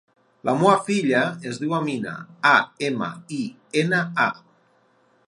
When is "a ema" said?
2.53-3.13